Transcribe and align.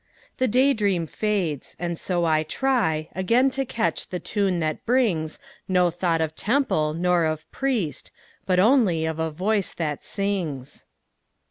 The 0.37 0.47
day 0.47 0.73
dream 0.73 1.05
fades 1.05 1.75
and 1.77 1.93
so 1.99 2.25
I 2.25 2.41
try 2.41 3.09
Again 3.13 3.51
to 3.51 3.65
catch 3.65 4.07
the 4.09 4.17
tune 4.19 4.57
that 4.57 4.83
brings 4.83 5.37
No 5.67 5.91
thought 5.91 6.21
of 6.21 6.35
temple 6.35 6.95
nor 6.95 7.23
of 7.23 7.45
priest, 7.51 8.09
But 8.47 8.59
only 8.59 9.05
of 9.05 9.19
a 9.19 9.29
voice 9.29 9.75
that 9.75 10.03
sings. 10.03 10.85